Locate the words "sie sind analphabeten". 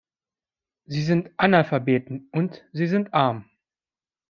0.85-2.27